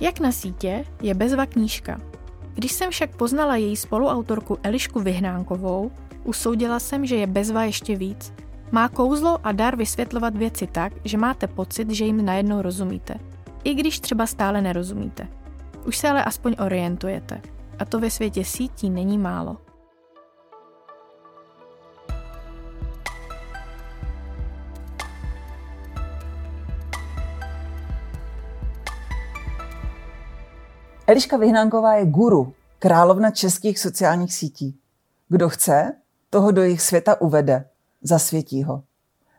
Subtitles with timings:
[0.00, 2.00] Jak na sítě je bezva knížka.
[2.54, 5.90] Když jsem však poznala její spoluautorku Elišku Vyhnánkovou,
[6.24, 8.32] usoudila jsem, že je bezva ještě víc.
[8.72, 13.14] Má kouzlo a dar vysvětlovat věci tak, že máte pocit, že jim najednou rozumíte.
[13.64, 15.28] I když třeba stále nerozumíte.
[15.86, 17.40] Už se ale aspoň orientujete.
[17.78, 19.56] A to ve světě sítí není málo.
[31.08, 34.78] Eliška Vyhnánková je guru, královna českých sociálních sítí.
[35.28, 35.92] Kdo chce,
[36.30, 37.64] toho do jejich světa uvede,
[38.02, 38.82] zasvětí ho.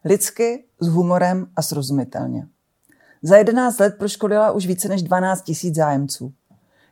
[0.06, 2.48] Lidsky, s humorem a srozumitelně.
[3.22, 6.34] Za 11 let proškolila už více než 12 tisíc zájemců.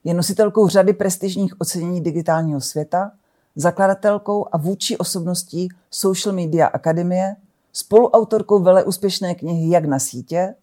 [0.04, 3.12] Je nositelkou řady prestižních ocenění digitálního světa,
[3.56, 7.36] zakladatelkou a vůči osobností Social Media Akademie,
[7.74, 10.56] spoluautorkou vele úspěšné knihy Jak na sítě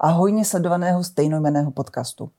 [0.00, 2.30] a hojně sledovaného stejnojmeného podcastu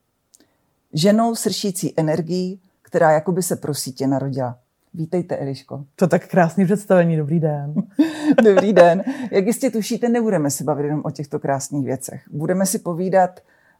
[0.93, 4.57] ženou sršící energií, která jakoby se pro sítě narodila.
[4.93, 5.85] Vítejte, Eliško.
[5.95, 7.73] To tak krásný představení, dobrý den.
[8.43, 9.03] dobrý den.
[9.31, 12.21] Jak jistě tušíte, nebudeme se bavit jenom o těchto krásných věcech.
[12.31, 13.39] Budeme si povídat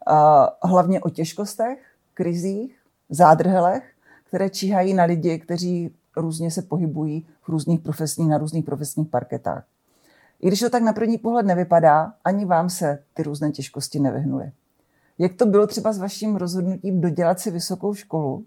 [0.10, 1.80] uh, hlavně o těžkostech,
[2.14, 2.76] krizích,
[3.10, 3.84] zádrhelech,
[4.28, 9.64] které číhají na lidi, kteří různě se pohybují v různých profesních, na různých profesních parketách.
[10.42, 14.52] I když to tak na první pohled nevypadá, ani vám se ty různé těžkosti nevyhnuly.
[15.24, 18.44] Jak to bylo třeba s vaším rozhodnutím dodělat si vysokou školu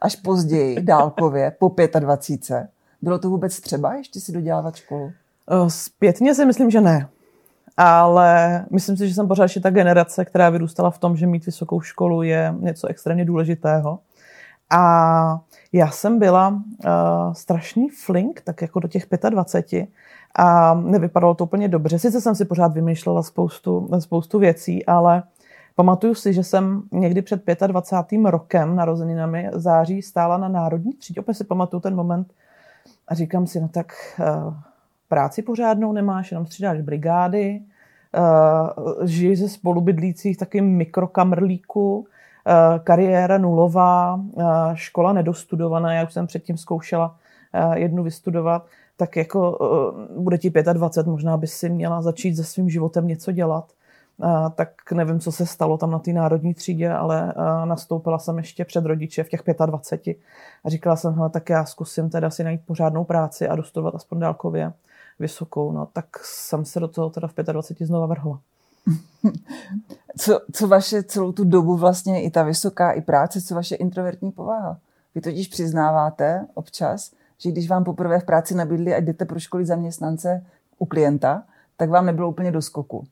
[0.00, 2.68] až později, dálkově, po 25?
[3.02, 5.12] Bylo to vůbec třeba ještě si dodělávat školu?
[5.50, 7.08] Eh, zpětně si myslím, že ne.
[7.76, 11.46] Ale myslím si, že jsem pořád ještě ta generace, která vyrůstala v tom, že mít
[11.46, 13.98] vysokou školu je něco extrémně důležitého.
[14.70, 15.40] A
[15.72, 16.60] já jsem byla uh,
[17.32, 19.88] strašný flink, tak jako do těch 25
[20.34, 21.98] a nevypadalo to úplně dobře.
[21.98, 25.22] Sice jsem si pořád vymýšlela spoustu, spoustu věcí, ale
[25.76, 28.20] Pamatuju si, že jsem někdy před 25.
[28.24, 31.20] rokem narozeninami září stála na národní třídě.
[31.20, 32.32] Opět si pamatuju ten moment
[33.08, 34.54] a říkám si, no tak uh,
[35.08, 37.60] práci pořádnou nemáš, jenom střídáš brigády,
[38.18, 42.04] uh, žij ze spolubydlících taky mikrokamrlíku, uh,
[42.84, 44.20] kariéra nulová,
[44.74, 47.16] škola nedostudovaná, já už jsem předtím zkoušela
[47.74, 48.66] jednu vystudovat,
[48.96, 49.58] tak jako
[50.18, 53.72] bude ti 25, možná bys si měla začít se svým životem něco dělat
[54.54, 57.34] tak nevím, co se stalo tam na té národní třídě, ale
[57.64, 60.16] nastoupila jsem ještě před rodiče v těch 25
[60.64, 64.20] a říkala jsem, hele, tak já zkusím teda si najít pořádnou práci a dostudovat aspoň
[64.20, 64.72] dálkově
[65.18, 65.72] vysokou.
[65.72, 68.40] No tak jsem se do toho teda v 25 znova vrhla.
[70.18, 74.32] Co, co vaše celou tu dobu vlastně i ta vysoká, i práce, co vaše introvertní
[74.32, 74.78] povaha?
[75.14, 79.66] Vy totiž přiznáváte občas, že když vám poprvé v práci nabídli, ať jdete pro školy
[79.66, 80.46] zaměstnance
[80.78, 81.42] u klienta,
[81.76, 83.06] tak vám nebylo úplně do skoku.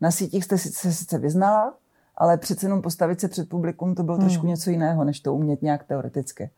[0.00, 1.74] Na sítích jste se sice vyznala,
[2.16, 4.26] ale přece jenom postavit se před publikum to bylo hmm.
[4.26, 6.50] trošku něco jiného, než to umět nějak teoreticky.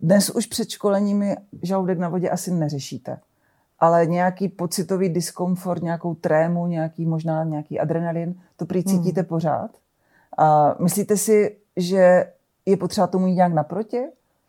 [0.00, 3.18] Dnes už před školeními žaludek na vodě asi neřešíte,
[3.78, 8.96] ale nějaký pocitový diskomfort, nějakou trému, nějaký možná nějaký adrenalin, to prý hmm.
[8.96, 9.28] cítíte hmm.
[9.28, 9.70] pořád.
[10.38, 12.32] A myslíte si, že
[12.66, 14.02] je potřeba tomu jít nějak naproti?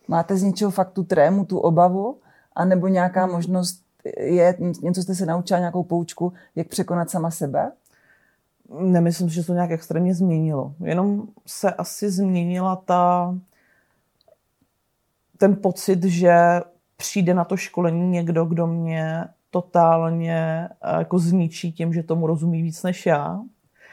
[0.08, 2.18] Máte z něčeho fakt tu trému, tu obavu?
[2.56, 3.32] A nebo nějaká hmm.
[3.32, 3.82] možnost
[4.18, 7.72] je, něco jste se naučila, nějakou poučku, jak překonat sama sebe?
[8.80, 10.74] Nemyslím, že to nějak extrémně změnilo.
[10.84, 13.36] Jenom se asi změnila ta,
[15.38, 16.62] ten pocit, že
[16.98, 22.62] přijde na to školení někdo, kdo mě totálně eh, jako zničí tím, že tomu rozumí
[22.62, 23.40] víc než já.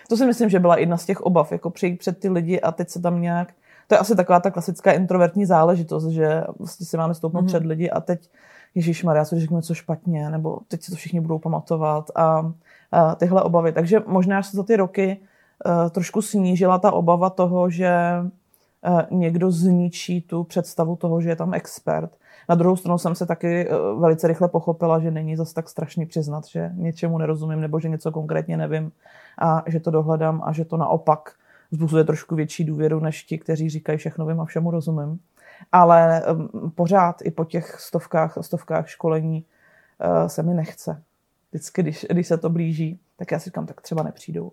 [0.09, 2.73] To si myslím, že byla jedna z těch obav, jako přijít před ty lidi a
[2.73, 3.55] teď se tam nějak...
[3.89, 7.47] To je asi taková ta klasická introvertní záležitost, že vlastně si máme stoupnout mm-hmm.
[7.47, 8.31] před lidi a teď
[8.75, 12.53] Ježíš Maria, co řeknu něco špatně, nebo teď si to všichni budou pamatovat a
[13.16, 13.72] tyhle obavy.
[13.72, 18.25] Takže možná se za ty roky e, trošku snížila ta obava toho, že e,
[19.10, 22.10] někdo zničí tu představu toho, že je tam expert.
[22.48, 26.07] Na druhou stranu jsem se taky e, velice rychle pochopila, že není zase tak strašný
[26.07, 28.92] přiznat, že něčemu nerozumím nebo že něco konkrétně nevím
[29.39, 31.33] a že to dohledám a že to naopak
[31.71, 35.19] vzbuzuje trošku větší důvěru než ti, kteří říkají všechno vím a všemu rozumím.
[35.72, 36.22] Ale
[36.74, 39.45] pořád i po těch stovkách, stovkách školení
[40.27, 41.03] se mi nechce
[41.54, 44.53] vždycky, když, když se to blíží, tak já si říkám, tak třeba nepřijdou.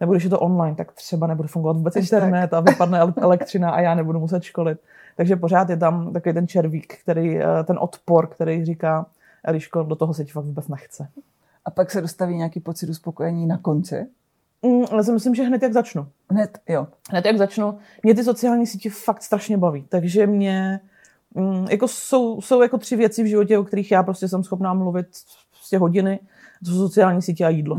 [0.00, 2.52] Nebo když je to online, tak třeba nebude fungovat vůbec internet tak.
[2.52, 4.78] a vypadne elektřina a já nebudu muset školit.
[5.16, 9.06] Takže pořád je tam takový ten červík, který, eh, ten odpor, který říká,
[9.44, 11.08] Eliško, do toho se ti fakt vůbec nechce.
[11.64, 14.06] A pak se dostaví nějaký pocit uspokojení na konci?
[14.62, 16.06] Mm, ale si myslím, že hned jak začnu.
[16.30, 16.86] Hned, jo.
[17.10, 17.78] Hned jak začnu.
[18.02, 19.84] Mě ty sociální sítě fakt strašně baví.
[19.88, 20.80] Takže mě
[21.34, 24.74] mm, jako jsou, jsou jako tři věci v životě, o kterých já prostě jsem schopná
[24.74, 25.06] mluvit
[25.62, 26.20] prostě hodiny
[26.64, 27.76] to jsou sociální sítě a jídlo.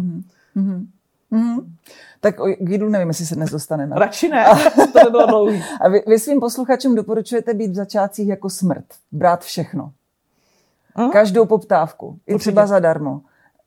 [0.55, 0.85] Mm-hmm.
[1.31, 1.75] Mm.
[2.21, 3.95] Tak o jídlu nevím, jestli se dnes dostaneme.
[3.99, 4.45] Radši ne,
[4.75, 5.63] to by bylo dlouhý.
[5.81, 9.91] A vy, vy svým posluchačům doporučujete být v začátcích jako smrt, brát všechno.
[10.97, 11.11] Mm.
[11.11, 12.69] Každou poptávku, i třeba Určitě.
[12.69, 13.21] zadarmo.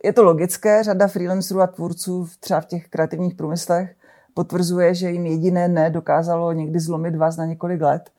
[0.05, 3.95] Je to logické, řada freelancerů a tvůrců třeba v těch kreativních průmyslech
[4.35, 8.11] potvrzuje, že jim jediné ne dokázalo někdy zlomit vás na několik let,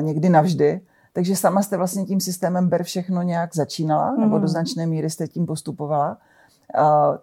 [0.00, 0.80] někdy navždy.
[1.12, 4.20] Takže sama jste vlastně tím systémem ber všechno nějak začínala, mm.
[4.20, 6.18] nebo do značné míry jste tím postupovala.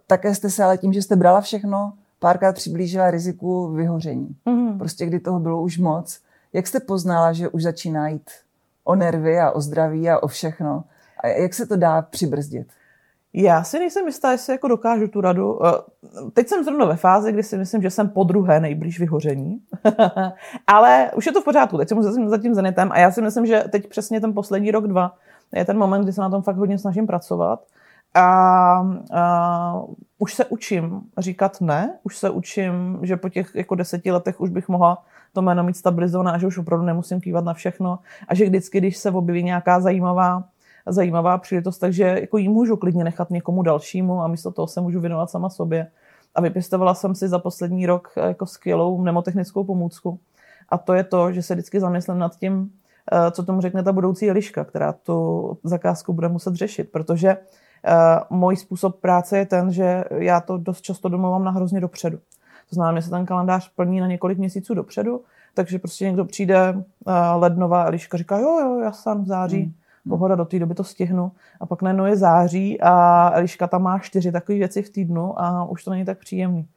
[0.07, 4.35] Také jste se ale tím, že jste brala všechno, párkrát přiblížila riziku vyhoření.
[4.45, 4.77] Mm.
[4.77, 6.19] Prostě kdy toho bylo už moc.
[6.53, 8.29] Jak jste poznala, že už začíná jít
[8.83, 10.83] o nervy a o zdraví a o všechno?
[11.23, 12.67] A jak se to dá přibrzdit?
[13.33, 15.65] Já si nejsem jistá, jestli jako dokážu tu radu.
[15.65, 15.71] Eh,
[16.33, 19.59] teď jsem zrovna ve fázi, kdy si myslím, že jsem po druhé nejblíž vyhoření.
[20.67, 23.45] Ale už je to v pořádku, teď jsem za tím zenitem a já si myslím,
[23.45, 25.15] že teď přesně ten poslední rok, dva
[25.55, 27.63] je ten moment, kdy se na tom fakt hodně snažím pracovat.
[28.13, 28.21] A,
[29.13, 29.81] a
[30.19, 34.49] už se učím říkat ne, už se učím, že po těch jako deseti letech už
[34.49, 35.03] bych mohla
[35.33, 38.77] to jméno mít stabilizované a že už opravdu nemusím kývat na všechno a že vždycky,
[38.77, 40.43] když se objeví nějaká zajímavá
[40.89, 44.99] zajímavá příležitost, takže jako ji můžu klidně nechat někomu dalšímu a místo toho se můžu
[44.99, 45.87] věnovat sama sobě.
[46.35, 50.19] A vypěstovala jsem si za poslední rok eh, jako skvělou mnemotechnickou pomůcku.
[50.69, 52.71] A to je to, že se vždycky zamyslím nad tím,
[53.11, 57.37] eh, co tomu řekne ta budoucí Eliška, která tu zakázku bude muset řešit, protože
[58.27, 62.17] uh, můj způsob práce je ten, že já to dost často domluvám na hrozně dopředu.
[62.69, 65.21] To znamená, že se ten kalendář plní na několik měsíců dopředu,
[65.53, 66.83] takže prostě někdo přijde,
[67.35, 69.73] lednová Eliška říká, jo, jo, já jsem v září, hmm
[70.09, 71.31] pohoda, do té doby to stihnu.
[71.59, 75.69] A pak najednou je září a Eliška tam má čtyři takové věci v týdnu a
[75.69, 76.67] už to není tak příjemný.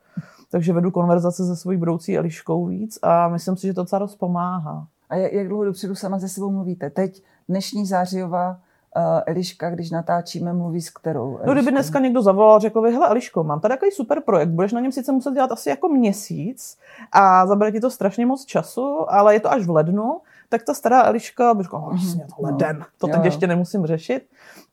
[0.50, 4.16] Takže vedu konverzace se svojí budoucí Eliškou víc a myslím si, že to docela dost
[4.16, 4.86] pomáhá.
[5.10, 6.90] A jak dlouho dopředu sama se sebou mluvíte?
[6.90, 11.28] Teď dnešní zářijová uh, Eliška, když natáčíme, mluví s kterou?
[11.28, 11.46] Eliškou?
[11.46, 14.72] No, kdyby dneska někdo zavolal, řekl by, hele Eliško, mám tady takový super projekt, budeš
[14.72, 16.78] na něm sice muset dělat asi jako měsíc
[17.12, 20.20] a zabere ti to strašně moc času, ale je to až v lednu,
[20.52, 22.86] tak ta stará Eliška by řekla, vlastně to leden, no.
[22.98, 23.24] to teď jo.
[23.24, 24.26] ještě nemusím řešit.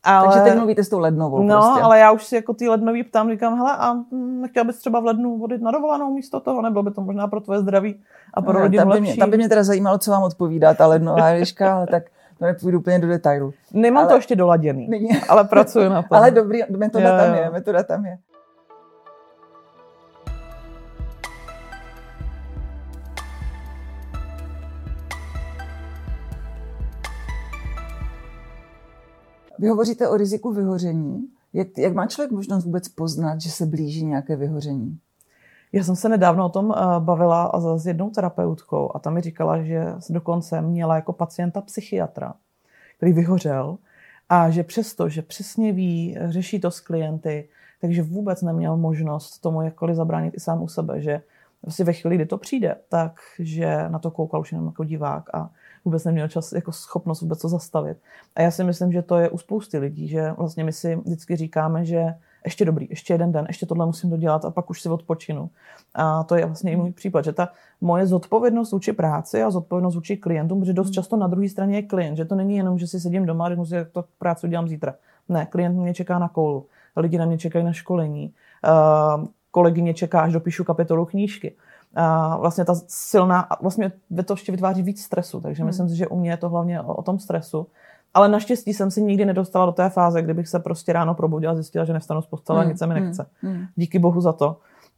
[0.03, 0.27] Ale...
[0.27, 1.81] Takže teď mluvíte s tou lednovou No, prostě.
[1.81, 5.05] ale já už si jako ty lednový ptám, říkám, hele, a nechtěla bys třeba v
[5.05, 8.01] lednu vodit na dovolenou místo toho, nebylo by to možná pro tvoje zdraví
[8.33, 10.73] a pro no, rodinu tam by, mě, tam by mě teda zajímalo, co vám odpovídá
[10.73, 12.03] ta lednová Eliška, ale tak
[12.39, 13.53] to nepůjdu úplně do detailu.
[13.73, 14.09] Nemám ale...
[14.09, 15.09] to ještě doladěný, Není.
[15.29, 16.17] ale pracuji na tom.
[16.17, 18.17] ale dobrý, metoda jo, tam je, metoda tam je.
[29.59, 31.27] Vy hovoříte o riziku vyhoření.
[31.53, 34.99] Jak, jak má člověk možnost vůbec poznat, že se blíží nějaké vyhoření?
[35.71, 39.63] Já jsem se nedávno o tom eh, bavila s jednou terapeutkou a ta mi říkala,
[39.63, 42.33] že dokonce měla jako pacienta psychiatra,
[42.97, 43.77] který vyhořel
[44.29, 47.49] a že přesto, že přesně ví, řeší to s klienty,
[47.81, 51.21] takže vůbec neměl možnost tomu jakkoliv zabránit i sám u sebe, že
[51.65, 55.49] vlastně ve chvíli, kdy to přijde, takže na to koukal už jenom jako divák a
[55.85, 57.97] vůbec neměl čas, jako schopnost vůbec to zastavit.
[58.35, 61.35] A já si myslím, že to je u spousty lidí, že vlastně my si vždycky
[61.35, 62.15] říkáme, že
[62.45, 65.49] ještě dobrý, ještě jeden den, ještě tohle musím dodělat a pak už si odpočinu.
[65.93, 67.49] A to je vlastně i můj případ, že ta
[67.81, 71.83] moje zodpovědnost vůči práci a zodpovědnost vůči klientům, protože dost často na druhé straně je
[71.83, 74.47] klient, že to není jenom, že si sedím doma a řeknu si, jak to práci
[74.47, 74.95] udělám zítra.
[75.29, 78.33] Ne, klient mě čeká na koulu, lidi na mě čekají na školení,
[79.17, 81.55] uh, kolegyně čeká, až dopíšu kapitolu knížky
[81.95, 83.91] a vlastně ta silná, vlastně
[84.25, 85.67] to ještě vytváří víc stresu, takže hmm.
[85.67, 87.67] myslím si, že u mě je to hlavně o, o tom stresu.
[88.13, 91.55] Ale naštěstí jsem si nikdy nedostala do té fáze, kdybych se prostě ráno probudila a
[91.55, 92.69] zjistila, že nevstanu z postele, hmm.
[92.69, 93.03] nic se mi hmm.
[93.03, 93.25] nechce.
[93.41, 93.65] Hmm.
[93.75, 94.57] Díky bohu za to.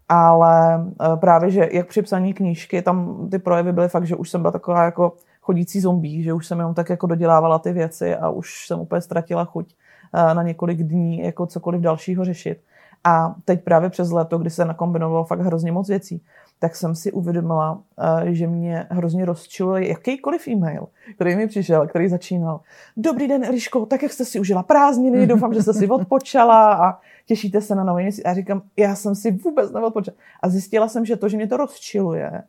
[0.09, 4.29] Ale e, právě, že jak při psaní knížky, tam ty projevy byly fakt, že už
[4.29, 8.15] jsem byla taková jako chodící zombie, že už jsem jenom tak jako dodělávala ty věci
[8.15, 9.73] a už jsem úplně ztratila chuť
[10.13, 12.61] e, na několik dní jako cokoliv dalšího řešit.
[13.03, 16.23] A teď právě přes léto, kdy se nakombinovalo fakt hrozně moc věcí,
[16.61, 22.09] tak jsem si uvědomila, eh, že mě hrozně rozčiluje jakýkoliv e-mail, který mi přišel, který
[22.09, 22.59] začínal.
[22.97, 26.99] Dobrý den, Eliško, tak jak jste si užila prázdniny, doufám, že jste si odpočala a
[27.25, 28.25] těšíte se na nový měsíc.
[28.25, 30.17] A říkám, já jsem si vůbec neodpočala.
[30.41, 32.41] A zjistila jsem, že to, že mě to rozčiluje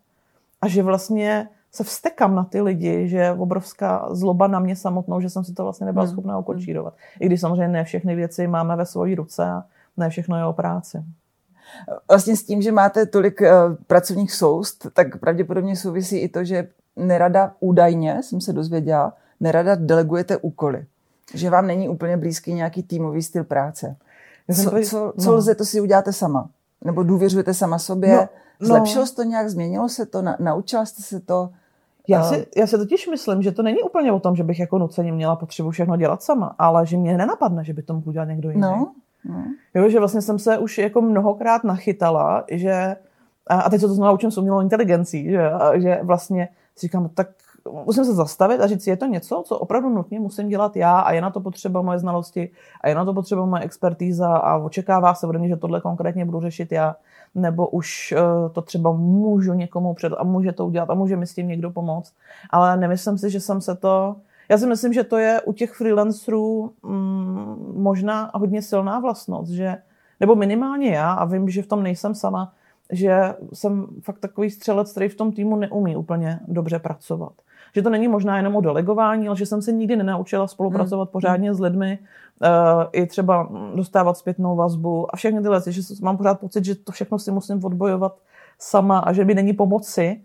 [0.60, 5.20] a že vlastně se vstekám na ty lidi, že je obrovská zloba na mě samotnou,
[5.20, 6.12] že jsem si to vlastně nebyla hmm.
[6.12, 6.94] schopná ukočírovat.
[7.20, 9.64] I když samozřejmě ne všechny věci máme ve své ruce a
[9.96, 11.02] ne všechno je o práci.
[12.08, 13.48] Vlastně s tím, že máte tolik uh,
[13.86, 20.36] pracovních soust, tak pravděpodobně souvisí i to, že nerada údajně, jsem se dozvěděla, nerada delegujete
[20.36, 20.84] úkoly.
[21.34, 23.96] Že vám není úplně blízký nějaký týmový styl práce.
[24.54, 25.36] Co, co, co no.
[25.36, 26.48] lze, to si uděláte sama?
[26.84, 28.16] Nebo důvěřujete sama sobě?
[28.16, 28.28] No,
[28.60, 28.66] no.
[28.66, 29.48] Zlepšilo se to nějak?
[29.48, 30.22] Změnilo se to?
[30.22, 31.50] Na, naučila jste se to?
[32.08, 34.78] Já si, já si totiž myslím, že to není úplně o tom, že bych jako
[34.78, 38.24] nuceně měla potřebu všechno dělat sama, ale že mě nenapadne, že by to mohl dělat
[38.24, 38.60] někdo jiný.
[38.60, 38.92] No.
[39.24, 39.44] No.
[39.74, 42.96] Jo, že vlastně jsem se už jako mnohokrát nachytala, že
[43.46, 47.28] a teď se to znovu učím s umělou inteligencí, že, že vlastně si říkám, tak
[47.84, 51.12] musím se zastavit a říct, je to něco, co opravdu nutně musím dělat já a
[51.12, 52.50] je na to potřeba moje znalosti
[52.80, 56.24] a je na to potřeba moje expertíza a očekává se ode mě, že tohle konkrétně
[56.24, 56.96] budu řešit já,
[57.34, 61.26] nebo už uh, to třeba můžu někomu před a může to udělat a může mi
[61.26, 62.14] s tím někdo pomoct.
[62.50, 64.16] Ale nemyslím si, že jsem se to
[64.48, 69.76] já si myslím, že to je u těch freelancerů mm, možná hodně silná vlastnost, že,
[70.20, 72.52] nebo minimálně já, a vím, že v tom nejsem sama,
[72.92, 77.32] že jsem fakt takový střelec, který v tom týmu neumí úplně dobře pracovat.
[77.74, 81.12] Že to není možná jenom o delegování, ale že jsem se nikdy nenaučila spolupracovat hmm.
[81.12, 81.98] pořádně s lidmi,
[82.42, 82.48] uh,
[82.92, 87.18] i třeba dostávat zpětnou vazbu a všechny tyhle, že mám pořád pocit, že to všechno
[87.18, 88.16] si musím odbojovat
[88.58, 90.20] sama a že mi není pomoci.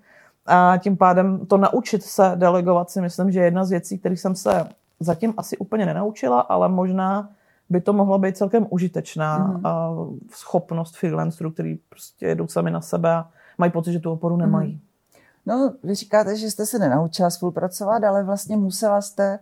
[0.48, 4.18] A tím pádem to naučit se delegovat si myslím, že je jedna z věcí, které
[4.18, 4.68] jsem se
[5.00, 7.30] zatím asi úplně nenaučila, ale možná
[7.70, 9.63] by to mohla být celkem užitečná mm.
[10.32, 14.46] schopnost freelancerů, který prostě jedou sami na sebe a mají pocit, že tu oporu mhm.
[14.46, 14.74] nemají.
[14.74, 14.80] Mm.
[15.46, 19.39] No, vy říkáte, že jste se nenaučila spolupracovat, ale vlastně musela jste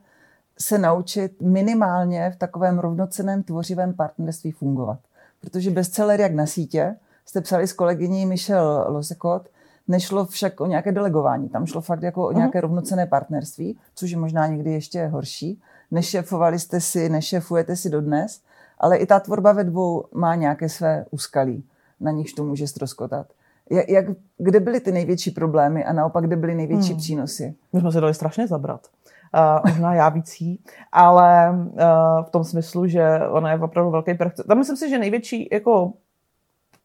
[0.59, 4.99] se naučit minimálně v takovém rovnoceném tvořivém partnerství fungovat.
[5.41, 6.95] Protože bestseller jak na sítě
[7.25, 9.49] jste psali s kolegyní Michelle Losekot,
[9.87, 11.49] nešlo však o nějaké delegování.
[11.49, 12.37] Tam šlo fakt jako o mhm.
[12.37, 15.61] nějaké rovnocené partnerství, což je možná někdy ještě horší.
[15.91, 18.41] Nešefovali jste si, nešefujete si dodnes,
[18.79, 21.63] ale i ta tvorba ve dvou má nějaké své úskalí,
[21.99, 23.27] na nichž to může ztroskotat.
[23.69, 24.05] Jak, jak,
[24.37, 26.97] kde byly ty největší problémy a naopak kde byly největší hmm.
[26.97, 27.55] přínosy?
[27.73, 28.87] My jsme se dali strašně zabrat.
[29.35, 34.33] Uh, možná já vící, ale uh, v tom smyslu, že ona je opravdu velký prach.
[34.47, 35.93] Tam myslím si, že největší jako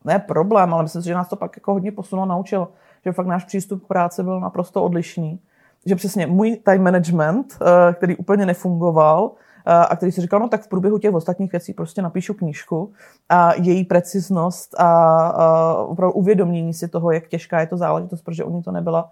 [0.04, 2.68] ne problém, ale myslím si, že nás to pak jako hodně posunulo, naučilo,
[3.04, 5.40] že fakt náš přístup k práci byl naprosto odlišný.
[5.86, 9.30] Že přesně můj time management, uh, který úplně nefungoval,
[9.64, 12.92] a který si říkal, no tak v průběhu těch ostatních věcí prostě napíšu knížku
[13.28, 18.44] a její preciznost a, a opravdu uvědomění si toho, jak těžká je to záležitost, protože
[18.44, 19.10] u ní to nebyla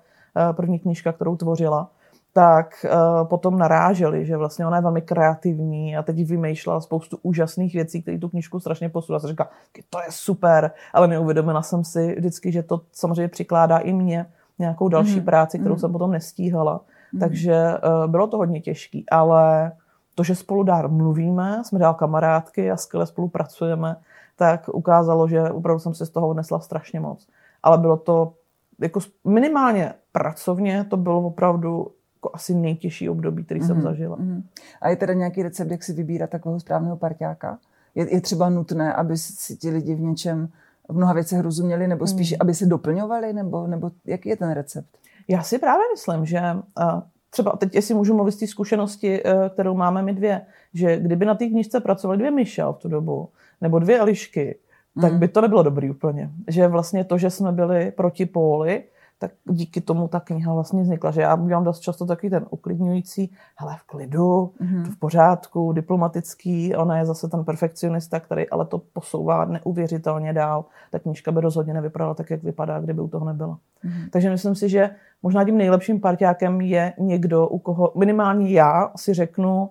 [0.53, 1.91] první knížka, kterou tvořila,
[2.39, 7.75] tak uh, potom naráželi, že vlastně ona je velmi kreativní a teď vymýšlela spoustu úžasných
[7.75, 9.21] věcí, které tu knížku strašně posunula.
[9.21, 9.51] Jsem říkala,
[9.91, 14.27] to je super, ale neuvědomila jsem si vždycky, že to samozřejmě přikládá i mě
[14.59, 15.25] nějakou další mm.
[15.25, 15.79] práci, kterou mm.
[15.79, 16.81] jsem potom nestíhala.
[17.13, 17.21] Mm.
[17.21, 19.73] Takže uh, bylo to hodně těžké, ale
[20.15, 23.97] to, že spolu dál mluvíme, jsme dál kamarádky a skvěle spolupracujeme,
[24.37, 27.27] tak ukázalo, že opravdu jsem se z toho odnesla strašně moc.
[27.63, 28.33] Ale bylo to
[28.79, 33.67] jako minimálně pracovně, to bylo opravdu jako asi nejtěžší období, který mm-hmm.
[33.67, 34.17] jsem mhm, zažila.
[34.17, 34.43] Mm-hmm.
[34.81, 37.59] A je teda nějaký recept, jak si vybírat takového správného parťáka?
[37.95, 40.49] Je, je třeba nutné, aby si ti lidi v něčem,
[40.89, 42.37] v mnoha věcech rozuměli, nebo spíš, mm.
[42.41, 44.89] aby se doplňovali, nebo, nebo jaký je ten recept?
[45.29, 49.49] Já si právě myslím, že uh, třeba teď, jestli můžu mluvit z té zkušenosti, uh,
[49.49, 50.41] kterou máme my dvě,
[50.75, 53.29] že kdyby na té knižce pracovali dvě Michelle v tu dobu,
[53.61, 54.59] nebo dvě Elišky,
[55.01, 55.21] tak mhm.
[55.21, 56.31] by to nebylo dobrý úplně.
[56.49, 58.83] Že vlastně to, že jsme byli proti póly,
[59.19, 63.33] tak díky tomu ta kniha vlastně vznikla, že já udělám dost často takový ten uklidňující,
[63.57, 64.85] hele v klidu, mm-hmm.
[64.85, 70.65] v pořádku, diplomatický, ona je zase ten perfekcionista, který ale to posouvá neuvěřitelně dál.
[70.91, 73.59] Ta knižka by rozhodně nevypadala tak, jak vypadá, kdyby u toho nebyla.
[73.85, 74.11] Mm-hmm.
[74.11, 74.91] Takže myslím si, že
[75.23, 79.71] možná tím nejlepším parťákem je někdo, u koho minimálně já si řeknu,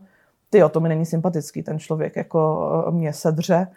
[0.49, 3.67] ty to mi není sympatický, ten člověk jako eh, mě sedře.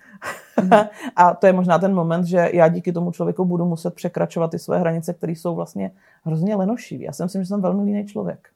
[0.62, 0.71] Mm.
[1.17, 4.59] a to je možná ten moment, že já díky tomu člověku budu muset překračovat ty
[4.59, 5.91] své hranice, které jsou vlastně
[6.25, 7.05] hrozně lenošivé.
[7.05, 8.49] Já si myslím, že jsem velmi líný člověk.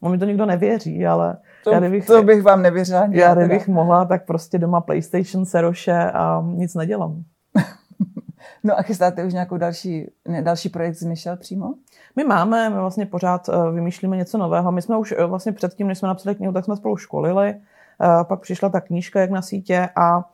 [0.00, 3.08] On mi to nikdo nevěří, ale to, já kdybych, to bych vám nevěřila.
[3.10, 7.24] Já kdybych mohla, tak prostě doma PlayStation seroše a nic nedělám.
[8.64, 11.74] No a chystáte už nějakou další, ne, další projekt s Michelle přímo?
[12.16, 14.72] My máme, my vlastně pořád eh, vymýšlíme něco nového.
[14.72, 17.48] My jsme už eh, vlastně předtím, než jsme napsali knihu, tak jsme spolu školili.
[17.48, 20.30] Eh, pak přišla ta knížka, jak na sítě a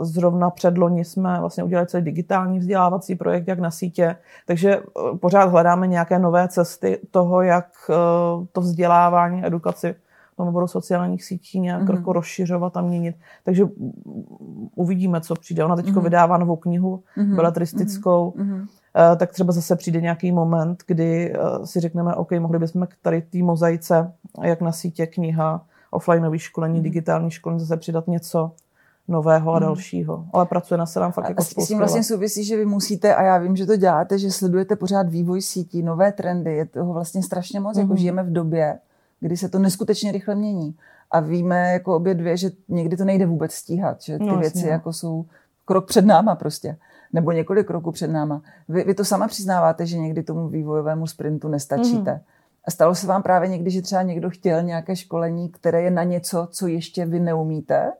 [0.00, 4.16] zrovna předloni jsme vlastně udělali celý digitální vzdělávací projekt, jak na sítě.
[4.46, 4.80] Takže
[5.20, 7.66] pořád hledáme nějaké nové cesty toho, jak
[8.52, 9.94] to vzdělávání, edukaci
[10.36, 11.94] tomu budou sociálních sítí nějak mm-hmm.
[11.94, 13.16] jako rozšiřovat a měnit.
[13.44, 13.64] Takže
[14.74, 15.64] uvidíme, co přijde.
[15.64, 16.02] Ona teď mm-hmm.
[16.02, 17.36] vydává novou knihu, mm-hmm.
[17.36, 18.34] beletristickou.
[18.36, 18.66] Mm-hmm.
[19.16, 23.22] Tak třeba zase přijde nějaký moment, kdy eh, si řekneme, OK, mohli bychom k tady
[23.22, 24.12] té mozaice,
[24.42, 26.82] jak na sítě kniha, offlineový školení, mm.
[26.82, 28.50] digitální školení, zase přidat něco
[29.08, 29.62] nového a mm.
[29.62, 30.24] dalšího.
[30.32, 33.14] Ale pracuje na se nám fakt a jako S tím vlastně souvisí, že vy musíte,
[33.14, 36.92] a já vím, že to děláte, že sledujete pořád vývoj sítí, nové trendy, je toho
[36.92, 37.80] vlastně strašně moc, mm.
[37.80, 37.98] jako mhm.
[37.98, 38.78] žijeme v době,
[39.24, 40.76] kdy se to neskutečně rychle mění.
[41.10, 44.58] A víme jako obě dvě, že někdy to nejde vůbec stíhat, že ty no, věci
[44.58, 44.70] jasně.
[44.70, 44.72] No.
[44.72, 45.24] jako jsou
[45.64, 46.76] krok před náma prostě
[47.12, 48.42] nebo několik kroků před náma.
[48.68, 52.10] Vy, vy to sama přiznáváte, že někdy tomu vývojovému sprintu nestačíte.
[52.10, 52.20] Mm-hmm.
[52.64, 56.02] A stalo se vám právě někdy, že třeba někdo chtěl nějaké školení, které je na
[56.02, 57.92] něco, co ještě vy neumíte?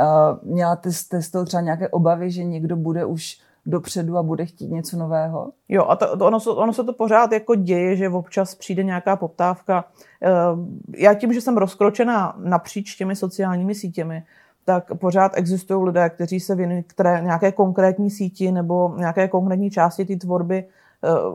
[0.00, 4.46] Uh, měla jste z toho třeba nějaké obavy, že někdo bude už dopředu a bude
[4.46, 5.50] chtít něco nového?
[5.68, 9.16] Jo, a to, to, ono, ono se to pořád jako děje, že občas přijde nějaká
[9.16, 9.84] poptávka.
[10.96, 14.22] Já tím, že jsem rozkročená napříč těmi sociálními sítěmi,
[14.64, 20.04] tak pořád existují lidé, kteří se věnují které, nějaké konkrétní síti nebo nějaké konkrétní části
[20.04, 20.64] té tvorby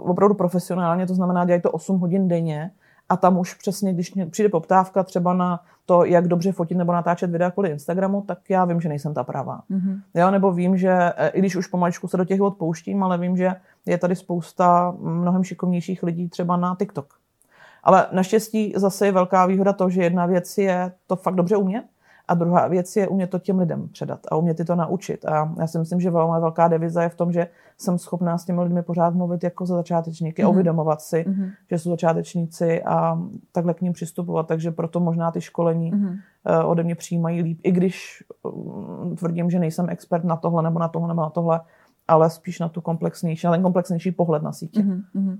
[0.03, 2.71] opravdu profesionálně, to znamená, dělají to 8 hodin denně
[3.09, 5.59] a tam už přesně, když přijde poptávka třeba na
[5.89, 9.24] to, jak dobře fotit nebo natáčet videa kvůli Instagramu, tak já vím, že nejsem ta
[9.24, 9.62] pravá.
[9.72, 10.01] Mm-hmm.
[10.13, 13.38] Jo, nebo vím, že e, i když už pomaličku se do těch odpouštím, ale vím,
[13.38, 13.55] že
[13.86, 17.13] je tady spousta mnohem šikovnějších lidí třeba na TikTok.
[17.84, 21.84] Ale naštěstí zase je velká výhoda to, že jedna věc je to fakt dobře umět,
[22.29, 25.25] a druhá věc je umět to těm lidem předat a umět ty to naučit.
[25.25, 28.45] A já si myslím, že velmi velká deviza je v tom, že jsem schopná s
[28.45, 30.45] těmi lidmi pořád mluvit jako za začátečníky mm-hmm.
[30.45, 30.53] a mhm.
[30.53, 31.51] uvědomovat si, mm-hmm.
[31.69, 33.19] že jsou začátečníci a
[33.51, 34.48] takhle k ním přistupovat.
[34.48, 36.19] Takže proto možná ty školení mm-hmm.
[36.65, 40.88] ode mě přijímají líp, i když mm, tvrdím, že nejsem expert na tohle nebo na
[40.88, 41.62] tohle nebo na tohle,
[42.07, 44.81] ale spíš na tu komplexnější, ale komplexnější pohled na sítě.
[44.81, 45.39] Mm-hmm.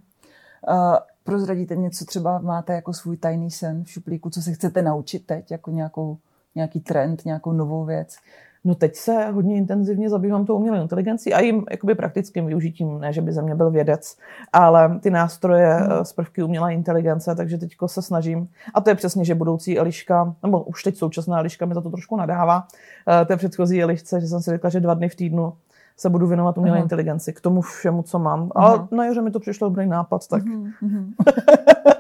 [0.70, 5.26] Uh, prozradíte něco, třeba máte jako svůj tajný sen v šuplíku, co se chcete naučit
[5.26, 6.18] teď, jako nějakou
[6.60, 8.18] nějaký trend, nějakou novou věc?
[8.64, 13.14] No teď se hodně intenzivně zabývám tou umělou inteligencí a jim jakoby praktickým využitím, ne,
[13.14, 14.18] že by ze mě byl vědec,
[14.54, 16.06] ale ty nástroje hmm.
[16.06, 18.48] z prvky umělé inteligence, takže teď se snažím.
[18.74, 21.90] A to je přesně, že budoucí Eliška, nebo už teď současná Eliška mi za to
[21.90, 22.68] trošku nadává,
[23.08, 25.54] eh, je předchozí Elišce, že jsem si řekla, že dva dny v týdnu
[25.98, 26.82] se budu věnovat umělé uh-huh.
[26.82, 28.48] inteligenci, k tomu všemu, co mám.
[28.48, 28.52] Uh-huh.
[28.56, 30.44] Ale na jaře mi to přišlo dobrý nápad, tak...
[30.44, 31.14] Uh-huh.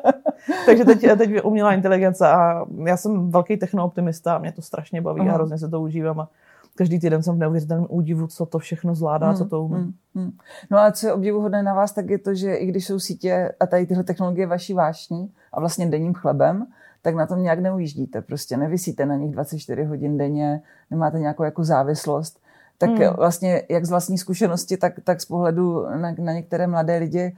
[0.65, 5.21] Takže teď, teď umělá inteligence a já jsem velký technooptimista a mě to strašně baví
[5.21, 5.29] uh-huh.
[5.29, 6.29] a hrozně se to užívám a
[6.79, 9.75] každý týden jsem v neuvěřitelném údivu, co to všechno zvládá, hmm, co to umí.
[9.75, 10.31] Hmm, hmm.
[10.71, 13.51] No a co je obdivuhodné na vás, tak je to, že i když jsou sítě
[13.59, 16.67] a tady tyhle technologie vaší vášní a vlastně denním chlebem,
[17.01, 18.21] tak na tom nějak neujíždíte.
[18.21, 20.61] Prostě nevysíte na nich 24 hodin denně,
[20.91, 22.39] nemáte nějakou jako závislost.
[22.77, 23.13] Tak hmm.
[23.15, 27.35] vlastně jak z vlastní zkušenosti, tak, tak z pohledu na, na některé mladé lidi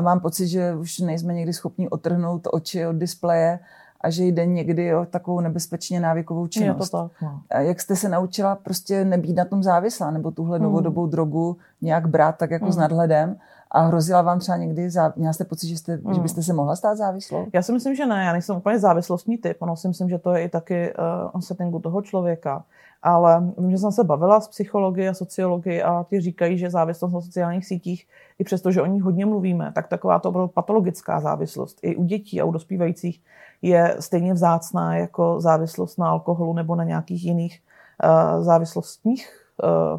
[0.00, 3.58] mám pocit, že už nejsme někdy schopni otrhnout oči od displeje
[4.00, 6.86] a že jde někdy o takovou nebezpečně návykovou činnost.
[6.86, 7.40] Je to tak, no.
[7.50, 10.64] A jak jste se naučila prostě nebýt na tom závislá, nebo tuhle hmm.
[10.64, 12.72] novodobou drogu nějak brát tak jako hmm.
[12.72, 13.36] s nadhledem
[13.70, 15.12] a hrozila vám třeba někdy, zá...
[15.16, 16.14] měla jste pocit, že, jste, hmm.
[16.14, 17.46] že byste se mohla stát závislou?
[17.52, 20.34] Já si myslím, že ne, já nejsem úplně závislostní typ, ono si myslím, že to
[20.34, 20.94] je i taky
[21.34, 22.64] uh, settingu toho člověka.
[23.06, 27.12] Ale vím, že jsem se bavila s psychologi a sociologi a ti říkají, že závislost
[27.12, 28.06] na sociálních sítích,
[28.38, 32.40] i přesto, že o ní hodně mluvíme, tak taková to patologická závislost i u dětí
[32.40, 33.20] a u dospívajících
[33.62, 37.60] je stejně vzácná jako závislost na alkoholu nebo na nějakých jiných
[38.04, 39.43] uh, závislostních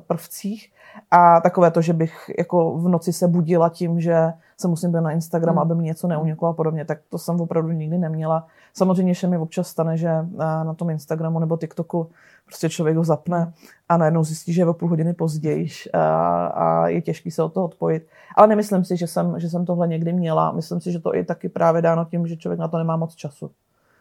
[0.08, 0.72] prvcích.
[1.12, 5.02] A takové to, že bych jako v noci se budila tím, že se musím být
[5.02, 5.62] na Instagram, hmm.
[5.62, 8.48] aby mi něco neuniklo a podobně, tak to jsem opravdu nikdy neměla.
[8.74, 12.10] Samozřejmě, že mi občas stane, že na tom Instagramu nebo TikToku
[12.46, 13.54] prostě člověk ho zapne
[13.89, 17.54] a najednou zjistí, že je o půl hodiny později a, a je těžký se od
[17.54, 18.08] toho odpojit.
[18.38, 20.52] Ale nemyslím si, že jsem, že jsem tohle někdy měla.
[20.52, 23.15] Myslím si, že to je taky právě dáno tím, že člověk na to nemá moc
[23.15, 23.52] času.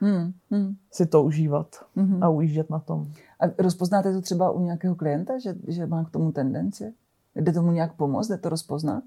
[0.04, 0.74] Hmm, hmm.
[0.92, 2.22] Si to užívat hmm.
[2.22, 3.06] a ujíždět na tom.
[3.40, 6.94] A rozpoznáte to třeba u nějakého klienta, že, že má k tomu tendenci?
[7.34, 8.28] Jde tomu nějak pomoct?
[8.28, 9.04] Jde to rozpoznat?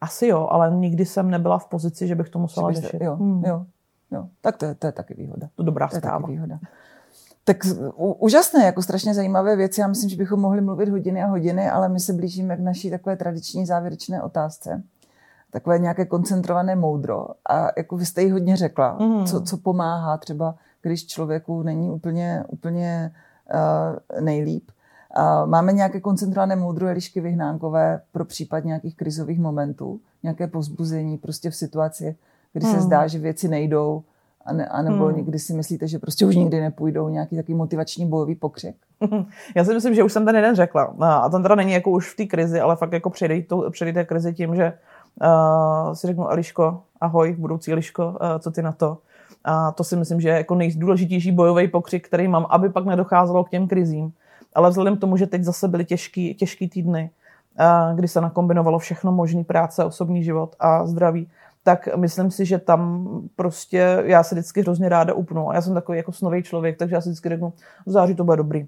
[0.00, 3.02] Asi jo, ale nikdy jsem nebyla v pozici, že bych to musela byste, řešit.
[3.02, 3.44] Jo, hmm.
[3.44, 3.66] jo,
[4.10, 4.28] jo.
[4.40, 5.48] Tak to je, to je taky výhoda.
[5.54, 6.58] To dobrá to je taky výhoda.
[7.44, 7.56] Tak
[7.96, 9.80] úžasné, jako strašně zajímavé věci.
[9.80, 12.90] Já myslím, že bychom mohli mluvit hodiny a hodiny, ale my se blížíme k naší
[12.90, 14.82] takové tradiční závěrečné otázce.
[15.50, 17.26] Takové nějaké koncentrované moudro.
[17.48, 19.26] A jako vy jste jí hodně řekla, mm.
[19.26, 23.12] co, co pomáhá třeba, když člověku není úplně, úplně
[23.54, 24.70] uh, nejlíp.
[25.18, 31.50] Uh, máme nějaké koncentrované moudro Elišky Vyhnánkové pro případ nějakých krizových momentů, nějaké povzbuzení prostě
[31.50, 32.16] v situaci,
[32.52, 32.72] kdy mm.
[32.72, 34.02] se zdá, že věci nejdou,
[34.44, 35.16] a, ne, a nebo hmm.
[35.16, 38.76] někdy si myslíte, že prostě už nikdy nepůjdou nějaký takový motivační bojový pokřik?
[39.56, 40.94] Já si myslím, že už jsem ten jeden řekla.
[41.00, 44.34] A ten teda není jako už v té krizi, ale fakt jako přejde té krizi
[44.34, 44.72] tím, že
[45.22, 48.98] uh, si řeknu Eliško, ahoj, budoucí Eliško, uh, co ty na to?
[49.44, 53.44] A to si myslím, že je jako nejdůležitější bojový pokřik, který mám, aby pak nedocházelo
[53.44, 54.12] k těm krizím.
[54.54, 57.10] Ale vzhledem k tomu, že teď zase byly těžký, těžký týdny,
[57.60, 61.28] uh, kdy se nakombinovalo všechno možný práce, osobní život a zdraví,
[61.62, 65.50] tak myslím si, že tam prostě já se vždycky hrozně ráda upnu.
[65.50, 67.52] A já jsem takový jako snový člověk, takže já si vždycky řeknu,
[67.86, 68.66] v září to bude dobrý.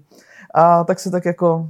[0.53, 1.69] A tak se tak jako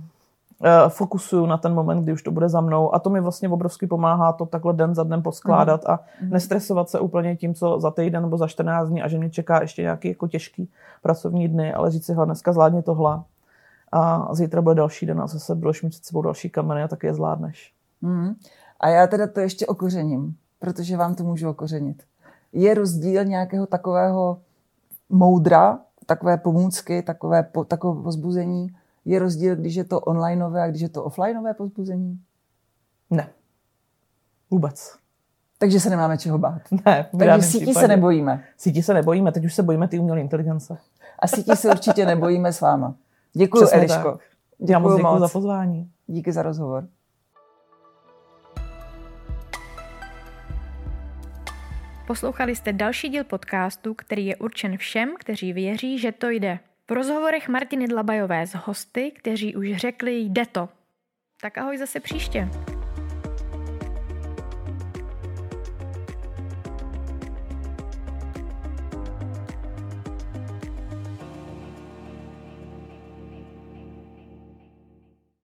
[0.90, 3.88] fokusuju na ten moment, kdy už to bude za mnou a to mi vlastně obrovsky
[3.88, 5.94] pomáhá to takhle den za dnem poskládat mm.
[5.94, 6.30] a mm.
[6.30, 9.62] nestresovat se úplně tím, co za týden nebo za 14 dní a že mě čeká
[9.62, 10.70] ještě nějaký jako těžký
[11.02, 13.22] pracovní dny, ale říct si, hele, dneska zvládně tohle
[13.92, 17.08] a zítra bude další den a zase budeš mít před sebou další kameny a taky
[17.08, 17.74] je zvládneš.
[18.02, 18.34] Mm.
[18.80, 22.04] A já teda to ještě okořením protože vám to můžu okořenit.
[22.54, 24.38] Je rozdíl nějakého takového
[25.10, 28.76] moudra takové pomůcky, takové, po, takové pozbuzení.
[29.06, 32.20] Je rozdíl, když je to onlineové a když je to offlineové pozbuzení?
[33.10, 33.30] Ne.
[34.52, 34.98] Vůbec.
[35.58, 36.62] Takže se nemáme čeho bát.
[36.86, 37.80] Ne, Takže sítí případě.
[37.80, 38.44] se nebojíme.
[38.58, 40.78] Sítí se nebojíme, teď už se bojíme ty umělé inteligence.
[41.20, 42.96] A sítí se určitě nebojíme s váma.
[43.34, 44.20] Děkuji, Eliško.
[44.58, 45.92] Děkuji Já moc děkuji za pozvání.
[46.08, 46.88] Díky za rozhovor.
[52.08, 56.60] Poslouchali jste další díl podcastu, který je určen všem, kteří věří, že to jde.
[56.90, 60.70] V rozhovorech Martiny Dlabajové s hosty, kteří už řekli jde to.
[61.42, 62.50] Tak ahoj zase příště.